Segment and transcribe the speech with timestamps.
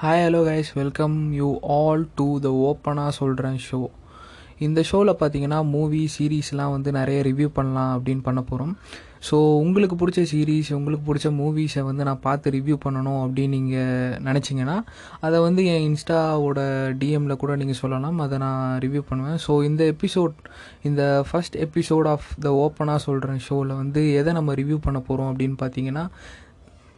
[0.00, 3.80] Hi hello guys welcome you all to the ஓப்பனாக சொல்கிறேன் show
[4.58, 8.72] இந்த ஷோவில் பார்த்தீங்கன்னா மூவி சீரீஸ்லாம் வந்து நிறைய ரிவ்யூ பண்ணலாம் அப்படின்னு பண்ண போகிறோம்
[9.28, 14.76] ஸோ உங்களுக்கு பிடிச்ச சீரீஸ் உங்களுக்கு பிடிச்ச மூவிஸை வந்து நான் பார்த்து ரிவ்யூ பண்ணணும் அப்படின்னு நீங்கள் நினச்சிங்கன்னா
[15.20, 16.60] அதை வந்து என் இன்ஸ்டாவோட
[16.98, 18.18] டிஎம்மில் கூட நீங்கள் சொல்லலாம்.
[18.18, 19.38] அதை நான் ரிவ்யூ பண்ணுவேன்.
[19.46, 20.36] ஸோ இந்த எபிசோட்
[20.82, 25.58] இந்த ஃபஸ்ட் எபிசோட் ஆஃப் த ஓப்பனாக சொல்கிறேன் ஷோவில் வந்து எதை நம்ம ரிவ்யூ பண்ண போகிறோம் அப்படின்னு
[25.64, 26.06] பார்த்தீங்கன்னா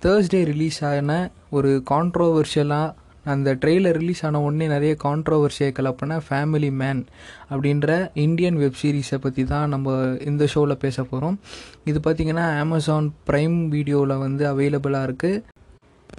[0.03, 1.13] தேர்ஸ்டே ரிலீஸ் ஆன
[1.51, 2.89] ஒரு கான்ட்ரோவர்ஷியலாக
[3.25, 7.03] அந்த ட்ரெய்லர் ரிலீஸ் ஆன உடனே நிறைய கான்ட்ரோவர்சியை கலப்பின ஃபேமிலி மேன்
[7.51, 7.91] அப்படின்ற
[8.23, 9.93] இந்தியன் வெப் சீரிஸை பற்றி தான் நம்ம
[10.25, 11.37] இந்த ஷோவில் பேச போகிறோம்
[11.85, 15.43] இது பார்த்திங்கன்னா அமேசான் ப்ரைம் வீடியோவில் வந்து அவைலபிளாக இருக்குது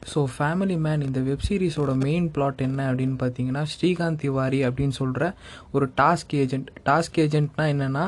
[0.08, 5.26] ஸோ ஃபேமிலி மேன் இந்த வெப் சீரிஸோட மெயின் பிளாட் என்ன அப்படின்னு பார்த்தீங்கன்னா ஸ்ரீகாந்த் திவாரி அப்படின்னு சொல்கிற
[5.72, 8.05] ஒரு டாஸ்க் ஏஜென்ட் டாஸ்க் ஏஜென்ட்னா என்னென்னா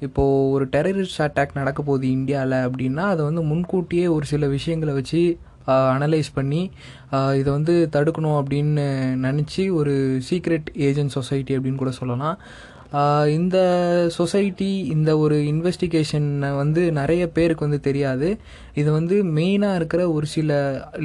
[0.00, 5.38] இப்போது ஒரு டெரரிஸ்ட் அட்டாக் நடக்க போகுது இந்தியாவில் அப்படின்னா அதை வந்து முன்கூட்டியே ஒரு சில விஷயங்களை வச்சு
[5.66, 6.70] அனலைஸ் பண்ணி
[7.10, 8.84] இதை வந்து தடுக்கணும் அப்படின்னு
[9.26, 12.38] நினச்சி ஒரு சீக்ரெட் ஏஜென்ட் சொசைட்டி அப்படின்னு கூட சொல்லலாம்.
[13.36, 13.56] இந்த
[14.16, 16.28] சொசைட்டி இந்த ஒரு இன்வெஸ்டிகேஷன்
[16.60, 18.28] வந்து நிறைய பேருக்கு வந்து தெரியாது.
[18.80, 20.56] இது வந்து மெயினாக இருக்கிற ஒரு சில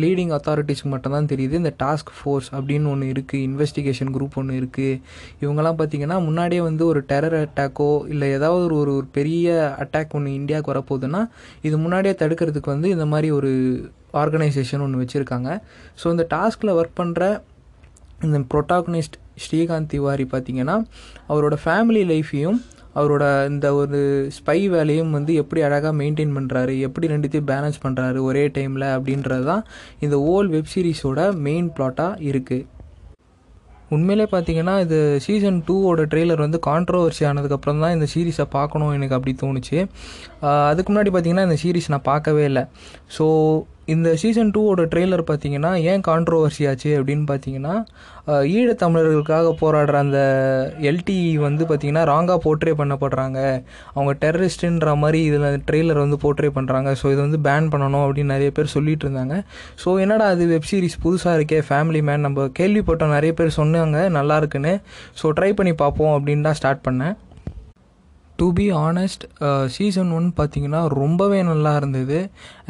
[0.04, 1.60] லீடிங் அத்தாரிட்டிஸ்க்கு மட்டும்தான் தெரியுது.
[1.62, 5.00] இந்த டாஸ்க் ஃபோர்ஸ் அப்படின்னு ஒன்று இருக்குது இன்வெஸ்டிகேஷன் குரூப் ஒன்று இருக்குது
[5.44, 10.74] இவங்கெல்லாம் பார்த்திங்கன்னா முன்னாடியே வந்து ஒரு டெரர் அட்டாக்கோ இல்லை ஏதாவது ஒரு ஒரு பெரிய அட்டாக் ஒன்று இந்தியாவுக்கு
[10.74, 11.24] வரப்போகுதுன்னா
[11.62, 13.52] இது முன்னாடியே தடுக்கிறதுக்கு வந்து இந்த மாதிரி ஒரு
[14.22, 15.50] ஆர்கனைசேஷன் ஒன்று வச்சுருக்காங்க.
[16.02, 17.42] ஸோ இந்த டாஸ்கில் ஒர்க் பண்ணுற
[18.24, 20.76] இந்த ப்ரொட்டாகனிஸ்ட் ஸ்ரீகாந்த் திவாரி பார்த்திங்கன்னா
[21.32, 22.60] அவரோட ஃபேமிலி லைஃப்பையும்
[23.00, 24.00] அவரோட இந்த ஒரு
[24.36, 29.64] ஸ்பை வேலையும் வந்து எப்படி அழகாக மெயின்டைன் பண்ணுறாரு எப்படி ரெண்டுத்தையும் பேலன்ஸ் பண்ணுறாரு ஒரே டைமில் அப்படின்றது தான்
[30.00, 32.70] இந்த ஓல் வெப் சீரிஸோட மெயின் ப்ளாட்டாக இருக்குது
[33.96, 39.34] உண்மையிலே பார்த்தீங்கன்னா இது சீசன் டூவோட ட்ரெய்லர் வந்து கான்ட்ரவர்சி ஆனதுக்கப்புறம் தான் இந்த சீரீஸை பார்க்கணும் எனக்கு அப்படி
[39.42, 39.78] தோணுச்சு.
[40.72, 42.64] அதுக்கு முன்னாடி பார்த்தீங்கன்னா இந்த சீரீஸ் நான் பார்க்கவே இல்லை.
[43.18, 43.26] ஸோ
[43.94, 47.74] இந்த சீசன் டூவோட ட்ரெய்லர் பார்த்தீங்கன்னா ஏன் கான்ட்ரோவர்சி ஆச்சு அப்படின்னு பார்த்தீங்கன்னா
[48.58, 50.20] ஈழத்தமிழர்களுக்காக போராடுற அந்த
[50.90, 53.40] எல்டி வந்து பார்த்தீங்கன்னா ராங்காக போர்ட்ரே பண்ணப்படுறாங்க.
[53.96, 58.52] அவங்க டெரரிஸ்ட்டுன்ற மாதிரி இதில் ட்ரெய்லர் வந்து போர்ட்ரே பண்ணுறாங்க ஸோ இதை வந்து பேன் பண்ணணும் அப்படின்னு நிறைய
[58.60, 59.38] பேர் சொல்லிட்டு இருந்தாங்க.
[59.84, 64.38] ஸோ என்னடா அது வெப் சீரிஸ் புதுசாக இருக்கே ஃபேமிலி மேன் நம்ம கேள்விப்பட்டோம் நிறைய பேர் சொன்னாங்க நல்லா
[64.44, 64.74] இருக்குன்னு.
[65.22, 67.16] ஸோ ட்ரை பண்ணி பார்ப்போம் அப்படின்னு தான் ஸ்டார்ட் பண்ணேன்.
[68.40, 69.24] To be honest
[69.76, 72.20] season one பார்த்திங்கன்னா ரொம்பவே நல்லா இருந்தது.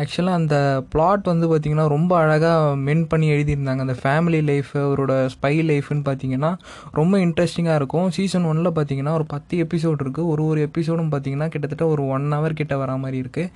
[0.01, 0.57] ஆக்சுவலாக அந்த
[0.93, 3.85] பிளாட் வந்து பார்த்திங்கன்னா ரொம்ப அழகாக மென் பண்ணி எழுதியிருந்தாங்க.
[3.85, 6.51] அந்த ஃபேமிலி லைஃப் அவரோட ஸ்பை லைஃப்னு பார்த்தீங்கன்னா
[6.99, 8.09] ரொம்ப இன்ட்ரெஸ்டிங்காக இருக்கும்.
[8.17, 12.59] சீசன் ஒனில் பார்த்தீங்கன்னா ஒரு பத்து எபிசோட் இருக்குது ஒரு ஒரு எபிசோடும் பார்த்தீங்கன்னா கிட்டத்தட்ட ஒரு ஒன் ஹவர்
[12.61, 13.51] கிட்ட வரா மாதிரி இருக்குது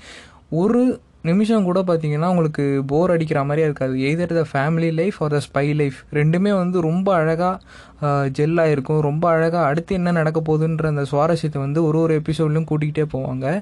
[0.62, 0.82] ஒரு
[1.22, 3.96] நிமிஷம் கூட பார்த்தீங்கன்னா உங்களுக்கு போர் அடிக்கிற மாதிரியே இருக்காது.
[3.98, 7.60] Either the family life or the spy life ரெண்டுமே வந்து ரொம்ப அழகாக
[8.40, 13.06] ஜெல்லாக இருக்கும் ரொம்ப அழகாக அடுத்து என்ன நடக்க போகுதுன்ற அந்த சுவாரஸ்யத்தை வந்து ஒரு ஒரு எபிசோட்லையும் கூட்டிகிட்டே
[13.14, 13.60] போவாங்க.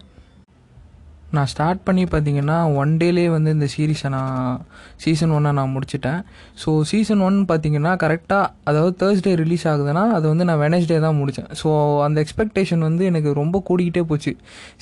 [1.35, 4.59] நான் ஸ்டார்ட் பண்ணி பார்த்தீங்கன்னா ஒன் டேலே வந்து இந்த சீரீஸை நான்
[5.03, 6.19] சீசன் ஒன்னை நான் முடிச்சிட்டேன்.
[6.61, 11.49] ஸோ சீசன் ஒன் பார்த்தீங்கன்னா கரெக்டாக அதாவது தேர்ஸ்டே ரிலீஸ் ஆகுதுன்னா அது வந்து நான் வெனஸ்டே தான் முடித்தேன்
[11.61, 11.69] ஸோ
[12.05, 14.33] அந்த எக்ஸ்பெக்டேஷன் வந்து எனக்கு ரொம்ப கூடிக்கிட்டே போச்சு.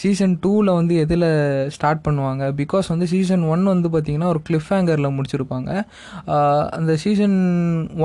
[0.03, 1.27] சீசன் டூவில் வந்து எதில்
[1.77, 2.43] ஸ்டார்ட் பண்ணுவாங்க?
[2.61, 5.71] பிகாஸ் வந்து சீசன் ஒன் வந்து பார்த்திங்கன்னா ஒரு கிளிஃப் ஹேங்கரில் முடிச்சிருப்பாங்க.
[6.79, 7.37] அந்த சீசன்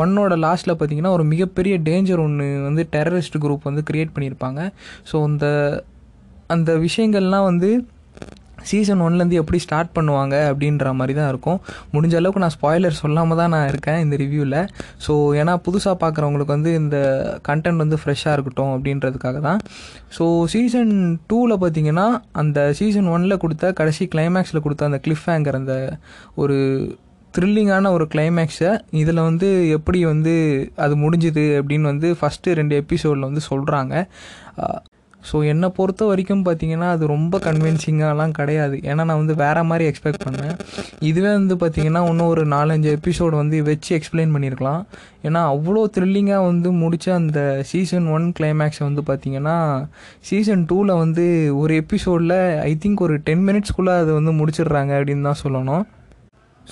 [0.02, 4.60] ஒன்னோட லாஸ்ட்டில் பார்த்திங்கன்னா ஒரு மிகப்பெரிய டேஞ்சர் ஒன்று வந்து டெரரிஸ்ட் குரூப் வந்து க்ரியேட் பண்ணியிருப்பாங்க
[5.12, 5.46] ஸோ அந்த
[6.54, 7.70] அந்த விஷயங்கள்லாம் வந்து
[8.70, 11.58] சீசன் ஒன்லேருந்து எப்படி ஸ்டார்ட் பண்ணுவாங்க அப்படின்ற மாதிரி தான் இருக்கும்.
[11.94, 14.58] முடிஞ்ச அளவுக்கு நான் ஸ்பாய்லர் சொல்லாமல் தான் நான் இருக்கேன் இந்த ரிவ்யூவில்
[15.06, 16.98] ஸோ ஏன்னா புதுசாக பார்க்குறவங்களுக்கு வந்து இந்த
[17.48, 19.60] கண்டென்ட் வந்து ஃப்ரெஷ்ஷாக இருக்கட்டும் அப்படின்றதுக்காக தான்.
[20.18, 20.94] ஸோ சீசன்
[21.32, 22.06] டூவில் பார்த்தீங்கன்னா
[22.42, 25.76] அந்த சீசன் ஒனில் கொடுத்த கடைசி கிளைமேக்ஸில் கொடுத்த அந்த கிளிஃப் ஹேங்கர் அந்த
[26.34, 26.56] ஒரு
[27.36, 28.70] த்ரில்லிங்கான ஒரு கிளைமேக்ஸை
[29.00, 30.32] இதில் வந்து எப்படி வந்து
[30.84, 33.94] அது முடிஞ்சுது அப்படின்னு வந்து ஃபஸ்ட்டு ரெண்டு எபிசோடில் வந்து சொல்கிறாங்க
[35.28, 38.76] ஸோ என்னை பொறுத்த வரைக்கும் பார்த்தீங்கன்னா அது ரொம்ப கன்வின்சிங்காலாம் கிடையாது.
[38.90, 40.54] ஏன்னா நான் வந்து வேறு மாதிரி எக்ஸ்பெக்ட் பண்ணேன்.
[41.08, 44.82] இதுவே வந்து பார்த்திங்கன்னா இன்னும் ஒரு நாலஞ்சு எபிசோடு வந்து வச்சு எக்ஸ்பிளைன் பண்ணியிருக்கலாம்
[45.26, 47.42] ஏன்னா அவ்வளோ த்ரில்லிங்காக வந்து முடித்த அந்த
[47.72, 49.58] சீசன் ஒன் கிளைமேக்ஸை வந்து பார்த்திங்கன்னா
[50.30, 51.26] சீசன் டூவில் வந்து
[51.62, 52.38] ஒரு எபிசோடில்
[52.70, 55.84] ஐ திங்க் ஒரு டென் மினிட்ஸ்க்குள்ளே அதை வந்து முடிச்சிடுறாங்க அப்படின்னு தான் சொல்லணும்.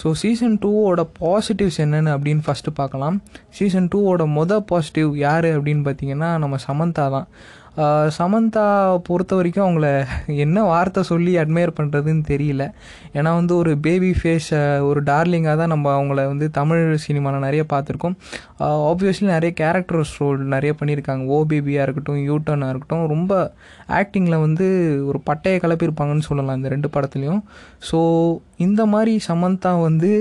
[0.01, 3.15] ஸோ சீசன் டூவோட பாசிட்டிவ்ஸ் என்னென்னு அப்படின்னு ஃபஸ்ட்டு பார்க்கலாம்.
[3.59, 7.28] சீசன் டூவோட மொதல் பாசிட்டிவ் யார் அப்படின்னு பார்த்தீங்கன்னா நம்ம சமந்தா தான்.
[8.17, 8.65] சமந்தா
[9.07, 9.89] பொறுத்த வரைக்கும் அவங்கள
[10.45, 12.65] என்ன வார்த்தை சொல்லி அட்மையர் பண்ணுறதுன்னு தெரியல.
[13.19, 14.49] ஏன்னா வந்து ஒரு பேபி ஃபேஸ்
[14.89, 18.17] ஒரு டார்லிங்காக தான் நம்ம அவங்கள வந்து தமிழ் சினிமாவில் நிறைய பார்த்துருக்கோம்.
[18.91, 21.25] ஆப்வியஸ்லி நிறைய கேரக்டர்ஸ் ரோல் நிறைய பண்ணியிருக்காங்க.
[21.34, 23.33] ஓ பேபியாக இருக்கட்டும் யூட்டர்னாக இருக்கட்டும் ரொம்ப
[24.01, 24.67] ஆக்டிங்கில் வந்து
[25.11, 27.43] ஒரு பட்டையை கலப்பியிருப்பாங்கன்னு சொல்லலாம் இந்த ரெண்டு படத்துலையும்.
[27.91, 27.99] ஸோ
[28.67, 30.13] இந்த மாதிரி சமந்தா வந்து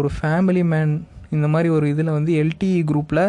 [0.00, 0.94] ஒரு ஃபேமிலி மேன்
[1.36, 3.24] இந்த மாதிரி ஒரு இதில் வந்து எல்டி குரூப்பில்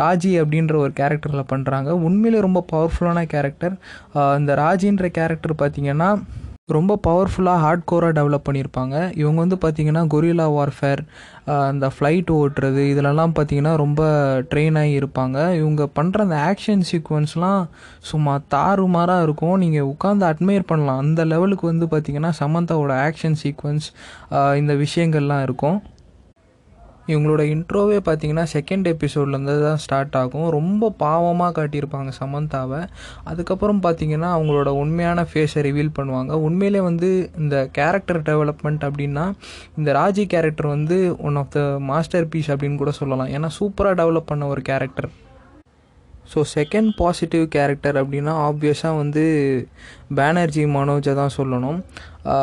[0.00, 3.76] ராஜி அப்படின்ற ஒரு கேரக்டரில் பண்ணுறாங்க உண்மையிலே ரொம்ப பவர்ஃபுல்லான கேரக்டர்
[4.42, 6.10] இந்த ராஜின்ற கேரக்டர் பார்த்திங்கன்னா
[6.76, 11.02] ரொம்ப பவர்ஃபுல்லாக ஹார்ட் கோராக டெவலப் பண்ணியிருப்பாங்க இவங்க வந்து பார்த்திங்கன்னா கொரில்லா வார்ஃபேர்
[11.68, 14.00] அந்த ஃப்ளைட் ஓட்டுறது இதிலெல்லாம் பார்த்திங்கன்னா ரொம்ப
[14.50, 15.36] ட்ரெயின் ஆகி இருப்பாங்க.
[15.60, 17.62] இவங்க பண்ணுற அந்த ஆக்ஷன் சீக்வன்ஸ்லாம்
[18.10, 19.56] சும்மா தாறுமாறாக இருக்கும்.
[19.64, 21.00] நீங்கள் உட்காந்து அட்மையர் பண்ணலாம்.
[21.04, 23.88] அந்த லெவலுக்கு வந்து பார்த்திங்கன்னா சமந்தாவோட ஆக்ஷன் சீக்வன்ஸ்
[24.62, 25.78] இந்த விஷயங்கள்லாம் இருக்கும்.
[27.12, 30.48] இவங்களோட இன்ட்ரோவே பார்த்தீங்கன்னா செகண்ட் எபிசோட்லேருந்து தான் ஸ்டார்ட் ஆகும்.
[30.58, 32.80] ரொம்ப பாவமாக காட்டியிருப்பாங்க சமந்தாவை.
[33.24, 36.32] அதுக்கப்புறம் பார்த்தீங்கன்னா அவங்களோட உண்மையான ஃபேஸை ரிவீல் பண்ணுவாங்க.
[36.48, 39.26] உண்மையிலே வந்து இந்த கேரக்டர் டெவலப்மெண்ட் அப்படின்னா
[39.76, 41.60] இந்த ராஜி கேரக்டர் வந்து one of the
[41.92, 43.32] masterpiece அப்படின்னு கூட சொல்லலாம்.
[43.38, 45.10] ஏன்னா சூப்பராக டெவலப் பண்ண ஒரு character
[46.32, 49.24] so second positive character அப்படின்னா ஆப்வியஸாக வந்து
[50.18, 51.80] பேனர்ஜி மனோஜை தான் சொல்லணும்.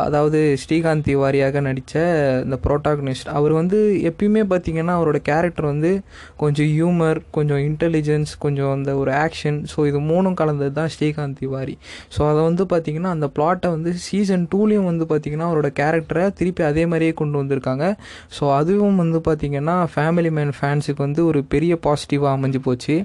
[0.05, 1.93] அதாவது ஸ்ரீகாந்த் திவாரியாக நடித்த
[2.45, 3.79] இந்த ப்ரோட்டாகனிஸ்ட் அவர் வந்து
[4.09, 5.91] எப்பயுமே பார்த்திங்கன்னா அவரோட கேரக்டர் வந்து
[6.41, 11.75] கொஞ்சம் ஹியூமர் கொஞ்சம் இன்டெலிஜென்ஸ் கொஞ்சம் அந்த ஒரு ஆக்ஷன் ஸோ இது மூணும் கலந்தது தான் ஸ்ரீகாந்த் திவாரி.
[12.15, 16.85] ஸோ அதை வந்து பார்த்திங்கன்னா அந்த பிளாட்டை வந்து சீசன் டூலேயும் வந்து பார்த்திங்கன்னா அவரோட கேரக்டரை திருப்பி அதே
[16.93, 17.87] மாதிரியே கொண்டு வந்திருக்காங்க.
[18.37, 22.97] ஸோ அதுவும் வந்து பார்த்திங்கன்னா ஃபேமிலி மேன் ஃபேன்ஸுக்கு வந்து ஒரு பெரிய பாசிட்டிவாக அமைஞ்சு போச்சு.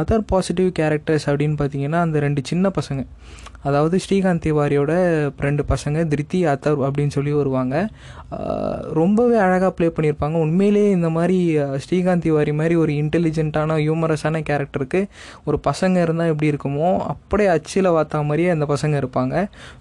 [0.00, 3.02] அதர் பாசிட்டிவ் கேரக்டர்ஸ் அப்படின்னு பார்த்தீங்கன்னா அந்த ரெண்டு சின்ன பசங்க.
[3.68, 4.92] அதாவது ஸ்ரீகாந்த் திவாரியோட
[5.44, 7.74] ரெண்டு பசங்க திருத்தி அத்தர் அப்படின்னு சொல்லி வருவாங்க.
[8.98, 10.36] ரொம்பவே அழகாக ப்ளே பண்ணியிருப்பாங்க.
[10.46, 11.38] உண்மையிலேயே இந்த மாதிரி
[11.84, 15.00] ஸ்ரீகாந்த் திவாரி மாதிரி ஒரு இன்டெலிஜென்ட்டான ஹியூமரஸான கேரக்டருக்கு
[15.46, 19.34] ஒரு பசங்க இருந்தால் எப்படி இருக்குமோ அப்படியே அச்சில் வாத்தா மாதிரியே அந்த பசங்க இருப்பாங்க.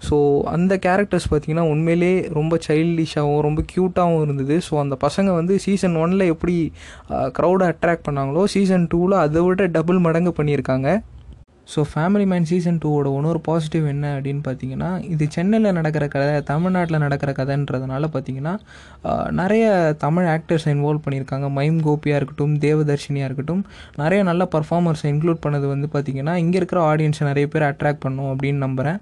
[0.08, 0.16] ஸோ
[0.56, 4.58] அந்த கேரக்டர்ஸ் பார்த்திங்கன்னா உண்மையிலே ரொம்ப சைல்டிஷாகவும் ரொம்ப க்யூட்டாகவும் இருந்தது.
[4.70, 6.56] ஸோ அந்த பசங்க வந்து சீசன் ஒனில் எப்படி
[7.40, 10.88] க்ரௌடை அட்ராக்ட் பண்ணாங்களோ சீசன் டூவில் அதை விட டபுள் மடங்கு பண்ணியிருக்காங்க.
[11.72, 17.02] ஸோ ஃபேமிலி மேன் சீசன் டூவோட இன்னொரு பாசிட்டிவ் என்ன அப்படின்னு பார்த்தீங்கன்னா இது சென்னையில் நடக்கிற கதை தமிழ்நாட்டில்
[17.04, 18.54] நடக்கிற கதைன்றதுனால பார்த்தீங்கன்னா
[19.40, 19.66] நிறைய
[20.04, 21.48] தமிழ் ஆக்டர்ஸ் இன்வால்வ் பண்ணியிருக்காங்க.
[21.58, 23.64] மைம் கோபியாக இருக்கட்டும் தேவதர்ஷினியாக இருக்கட்டும்
[24.02, 28.62] நிறைய நல்ல பர்ஃபார்மர்ஸை இன்க்ளூட் பண்ணது வந்து பார்த்திங்கன்னா இங்கே இருக்கிற ஆடியன்ஸை நிறைய பேர் அட்ராக்ட் பண்ணும் அப்படின்னு
[28.66, 29.00] நம்புகிறேன்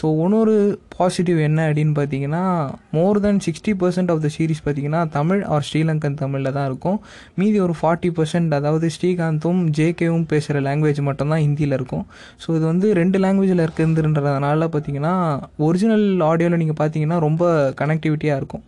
[0.00, 0.54] ஸோ இன்னொரு
[0.96, 2.44] பாசிட்டிவ் என்ன அப்படின்னு பார்த்தீங்கன்னா
[2.96, 6.98] more then sixty percent of the series பார்த்தீங்கன்னா தமிழ் ஆர் ஸ்ரீலங்கன் தமிழில் தான் இருக்கும்.
[7.40, 11.95] மீதி ஒரு ஃபார்ட்டி பர்சன்ட் அதாவது ஸ்ரீகாந்தும் ஜேகேவும் பேசுகிற லாங்குவேஜ் மட்டும்தான் ஹிந்தியில் இருக்கும்.
[12.44, 15.16] ஸோ இது வந்து ரெண்டு லாங்குவேஜில் இருக்குதுன்றதுனால பார்த்தீங்கன்னா
[15.68, 17.44] ஒரிஜினல் ஆடியோவில் நீங்கள் பார்த்தீங்கன்னா ரொம்ப
[17.82, 18.64] கனெக்டிவிட்டியாக இருக்கும்.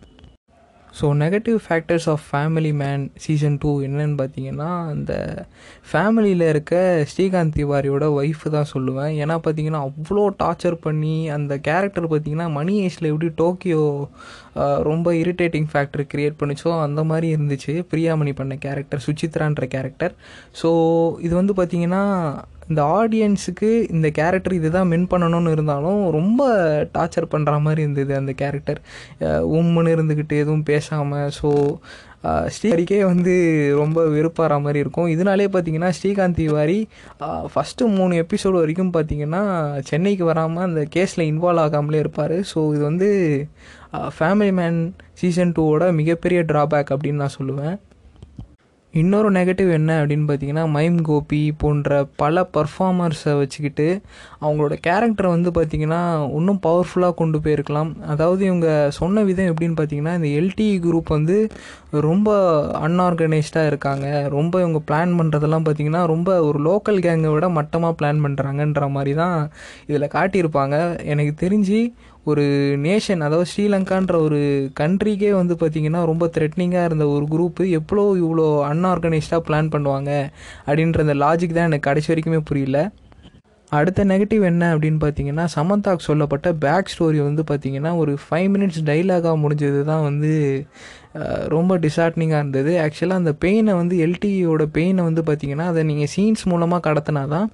[0.97, 5.13] So negative factors of family man season two என்னன்னு பார்த்தீங்கன்னா அந்த
[5.89, 6.73] ஃபேமிலியில் இருக்க
[7.11, 9.11] ஸ்ரீகாந்த் திவாரியோட ஒய்ஃபு தான் சொல்லுவேன்.
[9.23, 13.83] ஏன்னா பார்த்தீங்கன்னா அவ்வளோ டார்ச்சர் பண்ணி அந்த கேரக்டர் பார்த்தீங்கன்னா மணி ஏஜில் எப்படி டோக்கியோ
[14.89, 17.75] ரொம்ப இரிட்டேட்டிங் ஃபேக்டர் க்ரியேட் பண்ணிச்சோ அந்த மாதிரி இருந்துச்சு.
[17.91, 20.15] பிரியாமணி பண்ண கேரக்டர் சுச்சித்ரான்ற கேரக்டர்
[20.61, 20.71] ஸோ
[21.27, 22.03] இது வந்து பார்த்திங்கன்னா
[22.69, 26.41] இந்த ஆடியன்ஸுக்கு இந்த கேரக்டர் இதுதான் மென் பண்ணணும்னு இருந்தாலும் ரொம்ப
[26.97, 28.81] டார்ச்சர் பண்ணுற மாதிரி இருந்தது அந்த கேரக்டர்
[29.57, 31.51] உம்முன்னு இருந்துக்கிட்டு எதுவும் பேசாமல் ஸோ
[32.53, 33.33] ஸ்ரீஹரிக்கே வந்து
[33.81, 35.11] ரொம்ப வெறுப்பாகிற மாதிரி இருக்கும்.
[35.13, 36.79] இதனாலே பார்த்தீங்கன்னா ஸ்ரீகாந்த் திவாரி
[37.51, 39.43] ஃபஸ்ட்டு மூணு எபிசோடு வரைக்கும் பார்த்தீங்கன்னா
[39.89, 42.35] சென்னைக்கு வராமல் அந்த கேஸில் இன்வால்வ் ஆகாமலே இருப்பார்.
[42.51, 43.09] ஸோ இது வந்து
[44.17, 44.81] ஃபேமிலி மேன்
[45.21, 47.77] சீசன் டூவோட மிகப்பெரிய ட்ராபேக் அப்படின்னு நான் சொல்லுவேன்.
[48.93, 53.85] இன்னொரு நெகட்டிவ் என்ன அப்படின்னு பார்த்தீங்கன்னா மைம் கோபி போன்ற பல பர்ஃபார்மர்ஸை வச்சுக்கிட்டு
[54.41, 55.99] அவங்களோட கேரக்டரை வந்து பார்த்திங்கன்னா
[56.37, 57.91] இன்னும் பவர்ஃபுல்லாக கொண்டு போயிருக்கலாம்.
[58.13, 58.69] அதாவது இவங்க
[58.99, 61.37] சொன்ன விதம் எப்படின்னு பார்த்தீங்கன்னா இந்த எல்டி குரூப் வந்து
[62.07, 62.29] ரொம்ப
[62.87, 64.07] அன்ஆர்கனைஸ்டாக இருக்காங்க.
[64.37, 69.37] ரொம்ப இவங்க பிளான் பண்ணுறதெல்லாம் பார்த்திங்கன்னா ரொம்ப ஒரு லோக்கல் கேங்கை விட மட்டமாக பிளான் பண்ணுறாங்கன்ற மாதிரி தான்
[69.85, 70.75] இதில் காட்டியிருப்பாங்க.
[71.13, 71.79] எனக்கு தெரிஞ்சு
[72.29, 72.45] ஒரு
[72.83, 74.39] நேஷன் அதாவது ஸ்ரீலங்கான்ற ஒரு
[74.79, 80.11] கண்ட்ரிக்கே வந்து பார்த்திங்கன்னா ரொம்ப த்ரெட்னிங்காக இருந்த ஒரு குரூப்பு எவ்வளோ இவ்வளோ அன்ஆர்கனைஸ்டாக பிளான் பண்ணுவாங்க
[80.67, 82.79] அப்படின்ற அந்த லாஜிக் தான் எனக்கு கடைசி வரைக்குமே புரியல.
[83.71, 89.35] அடுத்த நெகட்டிவ் என்ன அப்படின்னு பார்த்தீங்கன்னா சமந்தாக்கு சொல்லப்பட்ட பேக் ஸ்டோரி வந்து பார்த்திங்கன்னா ஒரு ஃபைவ் மினிட்ஸ் டைலாகாக
[89.43, 90.31] முடிஞ்சது தான் வந்து
[91.53, 92.71] ரொம்ப டிசார்ட்னிங்காக இருந்தது.
[92.83, 97.47] ஆக்சுவலாக அந்த பெயினை வந்து எல்டியோட பெயினை வந்து பார்த்தீங்கன்னா அதை நீங்கள் சீன்ஸ் மூலமாக கடத்தினா தான்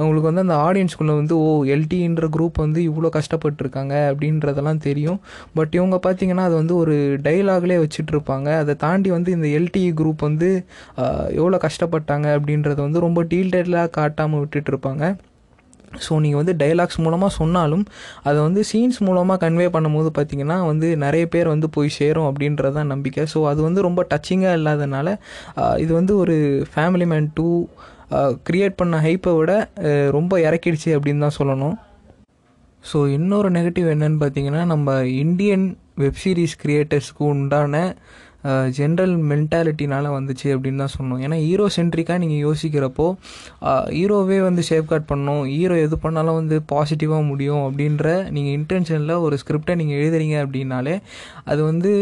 [0.00, 5.18] உங்களுக்கு வந்து அந்த ஆடியன்ஸ்குள்ளே வந்து ஓ எல்டின்ற குரூப் வந்து இவ்வளோ கஷ்டப்பட்டுருக்காங்க அப்படின்றதெல்லாம் தெரியும்.
[5.54, 6.94] பட் இவங்க பார்த்தீங்கன்னா அது வந்து ஒரு
[7.26, 10.50] டைலாக்லேயே வச்சுட்டு இருப்பாங்க அதை தாண்டி வந்து இந்த எல்டி குரூப் வந்து
[11.40, 15.04] எவ்வளோ கஷ்டப்பட்டாங்க அப்படின்றத வந்து ரொம்ப டீட்டெயிலாக காட்டாமல் விட்டுட்டு இருப்பாங்க
[16.06, 17.84] ஸோ நீங்கள் வந்து டைலாக்ஸ் மூலமாக சொன்னாலும்
[18.22, 22.86] அதை வந்து சீன்ஸ் மூலமாக கன்வே பண்ணும்போது பார்த்தீங்கன்னா வந்து நிறைய பேர் வந்து போய் சேரும் அப்படின்றது தான்
[22.86, 23.24] நம்பிக்கை.
[23.34, 25.16] ஸோ அது வந்து ரொம்ப டச்சிங்காக இல்லாதனால
[25.76, 27.68] இது வந்து ஒரு ஃபேமிலி மேன் டூ
[28.48, 29.52] க்ரியேட் பண்ண ஹைப்பை விட
[30.10, 31.76] ரொம்ப இறக்கிடுச்சு அப்படின்னு தான் சொல்லணும்.
[32.92, 37.94] ஸோ இன்னொரு நெகட்டிவ் என்னன்னு பார்த்தீங்கன்னா நம்ம இந்தியன் வெப் சீரிஸ் உண்டான
[38.78, 43.06] ஜென்ரல் மென்டாலிட்டினால் வந்துச்சு அப்படின்னு தான் சொன்னோம் ஏன்னா ஹீரோ சென்ட்ரிக்காக நீங்கள் யோசிக்கிறப்போ
[43.96, 48.06] ஹீரோவே வந்து சேஃப்கார்ட் பண்ணணும் ஹீரோ எது பண்ணாலும் வந்து பாசிட்டிவாக முடியும் அப்படின்ற
[48.36, 50.96] நீங்கள் இன்டென்ஷனில் ஒரு ஸ்கிரிப்டை நீங்கள் எழுதுறீங்க அப்படின்னாலே
[51.52, 51.92] அது வந்து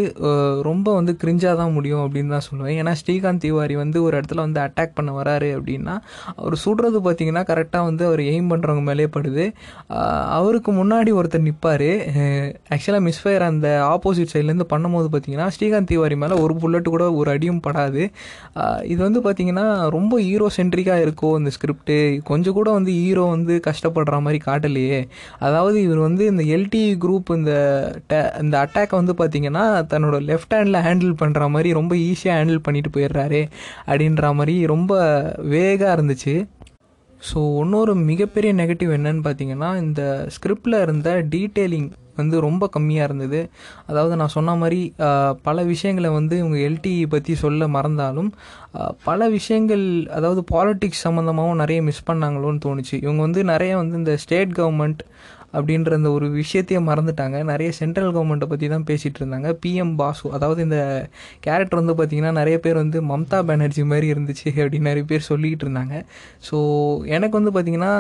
[0.69, 2.77] ரொம்ப வந்து கிரிஞ்சாக தான் முடியும் அப்படின்னு தான் சொல்லுவேன்.
[2.81, 5.95] ஏன்னா ஸ்ரீகாந்த் திவாரி வந்து ஒரு இடத்துல வந்து அட்டாக் பண்ண வராரு அப்படின்னா
[6.37, 9.45] அவர் சுடுறது பார்த்தீங்கன்னா கரெக்டாக வந்து அவர் எய்ம் பண்ணுறவங்க மேலே படுது.
[10.39, 11.89] அவருக்கு முன்னாடி ஒருத்தர் நிற்பார்
[12.75, 17.63] ஆக்சுவலாக மிஸ்ஃபயர் அந்த ஆப்போசிட் சைட்லேருந்து பண்ணும்போது பார்த்தீங்கன்னா ஸ்ரீகாந்த் திவாரி மேலே ஒரு புல்லட்டு கூட ஒரு அடியும்
[17.67, 18.03] படாது.
[18.93, 21.97] இது வந்து பார்த்திங்கன்னா ரொம்ப ஹீரோ சென்ட்ரிக்காக இருக்கோ இந்த ஸ்கிரிப்டு
[22.31, 25.01] கொஞ்சம் கூட வந்து ஹீரோ வந்து கஷ்டப்படுற மாதிரி காட்டலையே.
[25.49, 27.53] அதாவது இவர் வந்து இந்த எல்டி குரூப் இந்த
[28.45, 33.43] இந்த அட்டாக்கை வந்து பார்த்தீங்கன்னா தன்னோட லெஃப்ட் ஹேண்டில் ஹேண்டில் பண்ணுற மாதிரி ரொம்ப ஈஸியாக ஹேண்டில் பண்ணிட்டு போயிடுறாரு
[33.91, 34.93] அப்படின்ற மாதிரி ரொம்ப
[35.55, 36.35] வேகாக இருந்துச்சு.
[37.21, 40.03] ஸோ இன்னொரு மிகப்பெரிய நெகட்டிவ் என்னன்னு பார்த்தீங்கன்னா இந்த
[40.37, 41.89] ஸ்கிரிப்டில் இருந்த டீட்டெயிலிங்
[42.23, 43.41] வந்து ரொம்ப கம்மியாக இருந்தது.
[43.91, 44.81] அதாவது நான் சொன்ன மாதிரி
[45.49, 48.31] பல விஷயங்களை வந்து இவங்க எல்டி பற்றி சொல்ல மறந்தாலும்
[49.09, 49.85] பல விஷயங்கள்
[50.19, 52.97] அதாவது பாலிட்டிக்ஸ் சம்மந்தமாகவும் நிறைய மிஸ் பண்ணாங்களோன்னு தோணுச்சு.
[53.05, 55.03] இவங்க வந்து நிறைய வந்து இந்த ஸ்டேட் கவர்மெண்ட்
[55.53, 57.37] அப்படின்ற அந்த ஒரு விஷயத்தையே மறந்துட்டாங்க.
[57.51, 60.79] நிறைய சென்ட்ரல் கவர்மெண்ட்டை பற்றி தான் பேசிகிட்டு இருந்தாங்க பிஎம் பாசு அதாவது இந்த
[61.47, 65.95] கேரக்டர் வந்து பார்த்திங்கன்னா நிறைய பேர் வந்து மம்தா பானர்ஜி மாதிரி இருந்துச்சு அப்படின்னு நிறைய பேர் சொல்லிக்கிட்டு இருந்தாங்க
[66.49, 66.59] ஸோ
[67.17, 67.93] எனக்கு வந்து பார்த்திங்கன்னா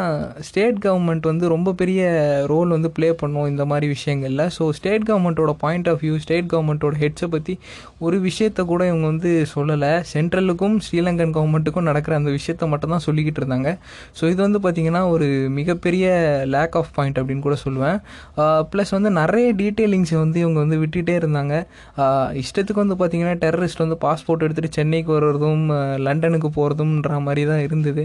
[0.49, 2.00] ஸ்டேட் கவர்மெண்ட் வந்து ரொம்ப பெரிய
[2.52, 4.45] ரோல் வந்து ப்ளே பண்ணும் இந்த மாதிரி விஷயங்களில்.
[4.57, 7.57] ஸோ ஸ்டேட் கவர்மெண்ட்டோட பாயிண்ட் ஆஃப் வியூ ஸ்டேட் கவர்மெண்ட்டோட ஹெட்ஸை பற்றி
[8.07, 9.92] ஒரு விஷயத்தை கூட இவங்க வந்து சொல்லலை.
[10.14, 13.69] சென்ட்ரலுக்கும் ஸ்ரீலங்கன் கவர்மெண்ட்டுக்கும் நடக்கிற அந்த விஷயத்த மட்டும் தான் சொல்லிக்கிட்டு இருந்தாங்க
[14.19, 15.26] ஸோ இது வந்து பார்த்திங்கன்னா ஒரு
[15.59, 16.07] மிகப்பெரிய
[16.54, 17.99] லேக் ஆஃப் பாயிண்ட் அப்படின்னு கூட சொல்லுவேன்.
[18.73, 21.54] ப்ளஸ் வந்து நிறைய டீட்டெயிலிங்ஸை வந்து இவங்க வந்து விட்டுகிட்டே இருந்தாங்க.
[22.42, 25.64] இஷ்டத்துக்கு வந்து பார்த்திங்கன்னா டெரரிஸ்ட் வந்து பாஸ்போர்ட் எடுத்துகிட்டு சென்னைக்கு வர்றதும்
[26.06, 28.04] லண்டனுக்கு போகிறதும்ன்ற மாதிரி தான் இருந்தது.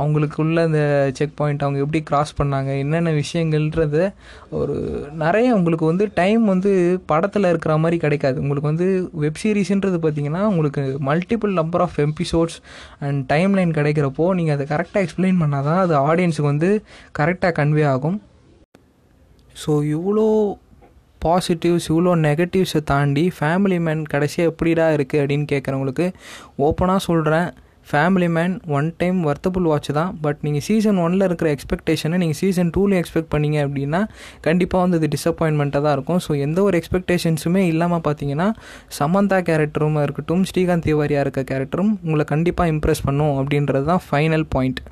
[0.00, 0.80] அவங்களுக்குள்ள அந்த
[1.20, 3.98] செக் பாயிண்ட் அவங்க எப்படி கிராஸ் பண்ணாங்க என்னென்ன விஷயங்கள்ன்றத
[4.60, 4.76] ஒரு
[5.24, 6.70] நிறைய உங்களுக்கு வந்து டைம் வந்து
[7.12, 8.38] படத்தில் இருக்கிற மாதிரி கிடைக்காது.
[8.44, 8.88] உங்களுக்கு வந்து
[9.24, 12.58] வெப் சீரிஸ்ன்றது பார்த்திங்கன்னா உங்களுக்கு multiple number of episodes
[13.06, 13.20] and
[13.58, 16.70] timeline கிடைக்கிறப்போ நீங்கள் அதை கரெக்டாக எக்ஸ்பிளைன் பண்ணால் தான் அது ஆடியன்ஸுக்கு வந்து
[17.18, 18.18] கரெக்டாக கன்வே ஆகும்.
[19.62, 20.26] ஸோ இவ்வளோ
[21.22, 26.06] பாசிட்டிவ்ஸ் இவ்வளோ நெகட்டிவ்ஸை தாண்டி ஃபேமிலி மேன் கடைசியாக எப்படிடா இருக்குது அப்படின்னு கேட்குறவங்களுக்கு
[26.66, 27.50] ஓப்பனாக சொல்கிறேன்
[27.90, 30.10] family man one time worthful watch தான்.
[30.24, 34.00] பட் நீங்கள் சீசன் ஒனில் இருக்கிற எக்ஸ்பெக்டேஷனை நீங்கள் சீசன் டூலையும் எக்ஸ்பெக்ட் பண்ணீங்க அப்படின்னா
[34.46, 36.20] கண்டிப்பாக வந்து இது டிசப்பாயின்மெண்ட்டாக தான் இருக்கும்.
[36.26, 38.48] ஸோ எந்த ஒரு எக்ஸ்பெக்டேஷன்ஸுமே இல்லாமல் பார்த்தீங்கன்னா
[38.98, 44.82] சமந்தா கேரக்டரும் இருக்கட்டும் ஸ்ரீகாந்த் திவாரியாக இருக்க கேரக்டரும் உங்களை கண்டிப்பாக இம்ப்ரெஸ் பண்ணும் அப்படின்றது தான் ஃபைனல் பாயிண்ட்